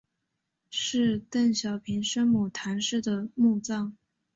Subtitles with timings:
[0.71, 3.95] 是邓小平生母谈氏的墓葬。